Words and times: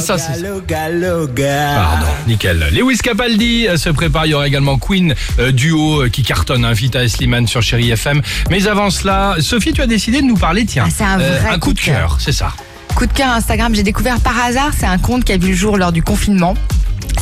ça, 0.00 0.18
c'est 0.18 0.34
ça. 0.34 0.40
Loga. 0.88 1.74
Pardon, 1.76 2.06
nickel. 2.26 2.68
Lewis 2.72 2.98
Capaldi 2.98 3.68
euh, 3.68 3.76
se 3.76 3.90
prépare. 3.90 4.26
Il 4.26 4.30
y 4.30 4.34
aura 4.34 4.46
également 4.46 4.78
Queen, 4.78 5.14
euh, 5.38 5.52
duo 5.52 6.02
euh, 6.02 6.08
qui 6.08 6.22
cartonne, 6.22 6.64
hein, 6.64 6.72
Vita 6.72 7.02
et 7.02 7.08
Slimane 7.08 7.46
sur 7.46 7.62
Chéri 7.62 7.90
FM. 7.90 8.22
Mais 8.50 8.66
avant 8.66 8.90
cela, 8.90 9.36
Sophie, 9.40 9.72
tu 9.72 9.82
as 9.82 9.86
décidé 9.86 10.20
de 10.20 10.26
nous 10.26 10.36
parler, 10.36 10.64
tiens, 10.64 10.84
Ah, 10.86 10.92
c'est 10.94 11.04
un 11.04 11.18
vrai 11.18 11.58
coup 11.58 11.72
de 11.72 11.80
cœur, 11.80 12.18
c'est 12.20 12.32
ça. 12.32 12.52
Coup 12.94 13.06
de 13.06 13.12
cœur 13.12 13.30
Instagram, 13.30 13.74
j'ai 13.74 13.82
découvert 13.82 14.20
par 14.20 14.38
hasard, 14.42 14.70
c'est 14.78 14.86
un 14.86 14.98
compte 14.98 15.24
qui 15.24 15.32
a 15.32 15.38
vu 15.38 15.48
le 15.48 15.56
jour 15.56 15.78
lors 15.78 15.92
du 15.92 16.02
confinement. 16.02 16.54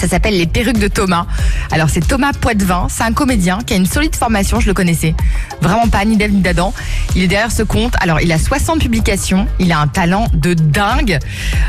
Ça 0.00 0.08
s'appelle 0.08 0.38
Les 0.38 0.46
perruques 0.46 0.78
de 0.78 0.88
Thomas. 0.88 1.26
Alors 1.70 1.90
c'est 1.90 2.00
Thomas 2.00 2.32
Poitvin, 2.32 2.86
c'est 2.88 3.02
un 3.02 3.12
comédien 3.12 3.58
qui 3.66 3.74
a 3.74 3.76
une 3.76 3.84
solide 3.84 4.16
formation, 4.16 4.58
je 4.58 4.66
le 4.66 4.72
connaissais. 4.72 5.14
Vraiment 5.60 5.88
pas 5.88 6.02
ni 6.06 6.16
d'Ève 6.16 6.32
ni 6.32 6.40
d'Adam. 6.40 6.72
Il 7.14 7.22
est 7.22 7.26
derrière 7.26 7.52
ce 7.52 7.62
compte. 7.62 7.92
Alors 8.00 8.18
il 8.22 8.32
a 8.32 8.38
60 8.38 8.80
publications, 8.80 9.46
il 9.58 9.72
a 9.72 9.78
un 9.78 9.88
talent 9.88 10.26
de 10.32 10.54
dingue. 10.54 11.18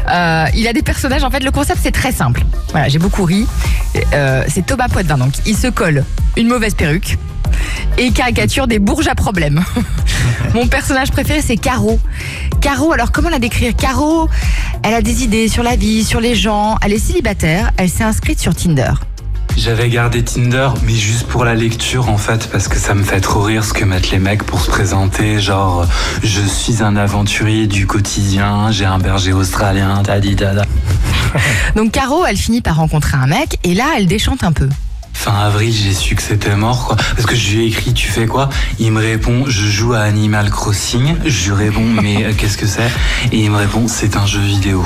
Euh, 0.09 0.45
il 0.55 0.65
a 0.65 0.71
des 0.71 0.81
personnages, 0.81 1.25
en 1.25 1.29
fait 1.29 1.43
le 1.43 1.51
concept 1.51 1.81
c'est 1.83 1.91
très 1.91 2.13
simple. 2.13 2.45
Voilà, 2.69 2.87
j'ai 2.87 2.99
beaucoup 2.99 3.25
ri. 3.25 3.45
Euh, 4.13 4.45
c'est 4.47 4.65
Thomas 4.65 4.87
Poitvin, 4.87 5.17
donc 5.17 5.33
il 5.45 5.57
se 5.57 5.67
colle 5.67 6.05
une 6.37 6.47
mauvaise 6.47 6.73
perruque 6.73 7.17
et 7.97 8.11
caricature 8.11 8.67
des 8.67 8.79
bourges 8.79 9.07
à 9.07 9.15
problème. 9.15 9.61
Mon 10.53 10.67
personnage 10.67 11.11
préféré, 11.11 11.41
c'est 11.41 11.57
Caro. 11.57 11.99
Caro, 12.61 12.93
alors 12.93 13.11
comment 13.11 13.29
la 13.29 13.39
décrire? 13.39 13.75
Caro, 13.75 14.29
elle 14.83 14.93
a 14.93 15.01
des 15.01 15.23
idées 15.23 15.47
sur 15.47 15.63
la 15.63 15.75
vie, 15.75 16.03
sur 16.03 16.19
les 16.19 16.35
gens, 16.35 16.77
elle 16.83 16.93
est 16.93 16.99
célibataire, 16.99 17.71
elle 17.77 17.89
s'est 17.89 18.03
inscrite 18.03 18.39
sur 18.39 18.55
Tinder. 18.55 18.91
J'avais 19.57 19.89
gardé 19.89 20.23
Tinder, 20.23 20.69
mais 20.83 20.93
juste 20.93 21.27
pour 21.27 21.43
la 21.43 21.55
lecture 21.55 22.09
en 22.09 22.17
fait, 22.17 22.49
parce 22.51 22.67
que 22.67 22.77
ça 22.77 22.93
me 22.95 23.03
fait 23.03 23.19
trop 23.19 23.41
rire 23.41 23.63
ce 23.63 23.73
que 23.73 23.83
mettent 23.83 24.11
les 24.11 24.19
mecs 24.19 24.43
pour 24.43 24.61
se 24.61 24.69
présenter. 24.69 25.39
Genre, 25.39 25.85
je 26.23 26.41
suis 26.41 26.81
un 26.81 26.95
aventurier 26.95 27.67
du 27.67 27.85
quotidien, 27.85 28.71
j'ai 28.71 28.85
un 28.85 28.97
berger 28.97 29.33
australien, 29.33 30.01
tadi 30.03 30.35
dada. 30.35 30.65
Donc 31.75 31.91
Caro, 31.91 32.25
elle 32.25 32.37
finit 32.37 32.61
par 32.61 32.77
rencontrer 32.77 33.17
un 33.17 33.27
mec 33.27 33.59
et 33.63 33.73
là, 33.73 33.85
elle 33.97 34.07
déchante 34.07 34.43
un 34.43 34.51
peu. 34.53 34.69
Fin 35.21 35.35
avril, 35.35 35.71
j'ai 35.71 35.93
su 35.93 36.15
que 36.15 36.23
c'était 36.23 36.55
mort, 36.55 36.87
quoi. 36.87 36.95
Parce 36.95 37.27
que 37.27 37.35
je 37.35 37.51
lui 37.51 37.63
ai 37.63 37.67
écrit, 37.67 37.93
tu 37.93 38.07
fais 38.07 38.25
quoi? 38.25 38.49
Il 38.79 38.91
me 38.91 38.99
répond, 38.99 39.43
je 39.45 39.67
joue 39.67 39.93
à 39.93 39.99
Animal 39.99 40.49
Crossing. 40.49 41.15
Je 41.23 41.51
lui 41.51 41.65
réponds, 41.65 41.85
mais 42.01 42.25
euh, 42.25 42.33
qu'est-ce 42.35 42.57
que 42.57 42.65
c'est? 42.65 42.89
Et 43.31 43.37
il 43.37 43.51
me 43.51 43.57
répond, 43.57 43.87
c'est 43.87 44.17
un 44.17 44.25
jeu 44.25 44.39
vidéo. 44.39 44.83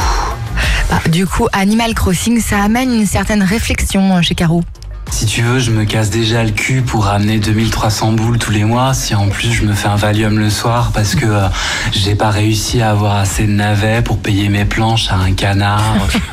Bah, 0.90 1.00
du 1.10 1.26
coup, 1.26 1.48
Animal 1.54 1.94
Crossing, 1.94 2.42
ça 2.42 2.62
amène 2.62 2.94
une 2.94 3.06
certaine 3.06 3.44
réflexion 3.44 4.18
euh, 4.18 4.22
chez 4.22 4.36
Caro. 4.36 4.62
Si 5.10 5.26
tu 5.26 5.42
veux, 5.42 5.60
je 5.60 5.72
me 5.72 5.86
casse 5.86 6.10
déjà 6.10 6.44
le 6.44 6.52
cul 6.52 6.82
pour 6.82 7.06
ramener 7.06 7.40
2300 7.40 8.12
boules 8.12 8.38
tous 8.38 8.52
les 8.52 8.66
mois. 8.66 8.94
Si 8.94 9.16
en 9.16 9.30
plus 9.30 9.54
je 9.54 9.64
me 9.64 9.74
fais 9.74 9.88
un 9.88 9.96
Valium 9.96 10.38
le 10.38 10.50
soir 10.50 10.92
parce 10.94 11.16
que 11.16 11.26
euh, 11.26 11.48
j'ai 11.94 12.16
pas 12.16 12.30
réussi 12.30 12.82
à 12.82 12.92
avoir 12.92 13.16
assez 13.16 13.48
de 13.48 13.54
navets 13.54 14.02
pour 14.02 14.18
payer 14.18 14.50
mes 14.50 14.66
planches 14.66 15.10
à 15.12 15.16
un 15.16 15.32
canard. 15.32 15.82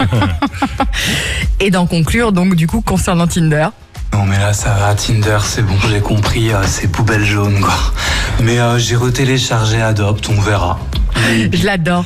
Et 1.61 1.70
d'en 1.70 1.87
conclure, 1.87 2.33
donc 2.33 2.56
du 2.56 2.66
coup, 2.66 2.81
concernant 2.81 3.28
Tinder. 3.28 3.69
Non 4.12 4.24
mais 4.24 4.38
là 4.38 4.52
ça 4.52 4.74
va, 4.74 4.94
Tinder, 4.94 5.38
c'est 5.44 5.62
bon, 5.62 5.74
j'ai 5.88 6.00
compris, 6.00 6.52
euh, 6.52 6.62
c'est 6.66 6.88
poubelle 6.88 7.24
jaune 7.24 7.60
quoi. 7.60 7.74
Mais 8.42 8.58
euh, 8.58 8.78
j'ai 8.78 8.96
retéléchargé 8.96 9.80
Adopt, 9.80 10.28
on 10.28 10.41
verra. 10.41 10.78
Je 11.52 11.64
l'adore. 11.64 12.05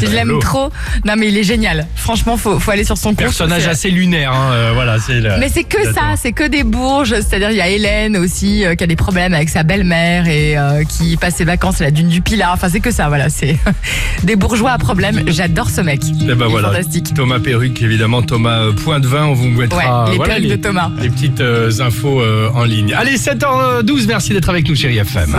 Je 0.00 0.06
l'aime 0.06 0.38
trop. 0.40 0.70
Non 1.04 1.14
mais 1.16 1.28
il 1.28 1.36
est 1.38 1.42
génial. 1.42 1.86
Franchement, 1.96 2.36
faut, 2.36 2.58
faut 2.58 2.70
aller 2.70 2.84
sur 2.84 2.96
son 2.98 3.10
compte. 3.10 3.18
Personnage 3.18 3.66
assez 3.66 3.90
lunaire, 3.90 4.32
hein, 4.32 4.50
euh, 4.52 4.70
voilà, 4.74 4.96
Mais 5.38 5.48
c'est 5.48 5.64
que 5.64 5.82
ça, 5.92 6.14
c'est 6.16 6.32
que 6.32 6.46
des 6.46 6.62
bourges. 6.62 7.14
C'est-à-dire, 7.14 7.50
il 7.50 7.56
y 7.56 7.60
a 7.60 7.68
Hélène 7.68 8.16
aussi 8.16 8.64
euh, 8.64 8.74
qui 8.74 8.84
a 8.84 8.86
des 8.86 8.96
problèmes 8.96 9.34
avec 9.34 9.48
sa 9.48 9.62
belle-mère 9.62 10.26
et 10.28 10.58
euh, 10.58 10.84
qui 10.84 11.16
passe 11.16 11.36
ses 11.36 11.44
vacances 11.44 11.80
à 11.80 11.84
la 11.84 11.90
dune 11.90 12.08
du 12.08 12.20
Pilat. 12.20 12.52
Enfin, 12.52 12.68
c'est 12.70 12.80
que 12.80 12.90
ça, 12.90 13.08
voilà. 13.08 13.28
C'est 13.30 13.56
des 14.22 14.36
bourgeois 14.36 14.72
à 14.72 14.78
problème. 14.78 15.22
J'adore 15.26 15.70
ce 15.70 15.80
mec. 15.80 16.00
Eh 16.04 16.12
ben 16.12 16.18
Il 16.24 16.30
est 16.30 16.34
voilà. 16.48 16.68
fantastique. 16.68 17.14
Thomas 17.14 17.38
Perruque, 17.38 17.80
évidemment, 17.82 18.22
Thomas 18.22 18.60
euh, 18.60 18.72
Point 18.72 19.00
de 19.00 19.06
Vin, 19.06 19.26
on 19.26 19.34
vous 19.34 19.48
mettra 19.48 20.04
Ouais, 20.04 20.10
les 20.10 20.16
voilà, 20.16 20.34
perruques 20.34 20.50
de 20.50 20.56
Thomas. 20.56 20.90
les 21.00 21.08
petites 21.08 21.40
euh, 21.40 21.70
infos 21.80 22.20
euh, 22.20 22.50
en 22.54 22.64
ligne. 22.64 22.94
Allez, 22.94 23.16
7h12, 23.16 24.06
merci 24.06 24.32
d'être 24.32 24.48
avec 24.48 24.68
nous, 24.68 24.74
chérie 24.74 24.98
FM. 24.98 25.34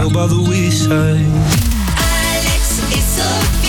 so 3.16 3.63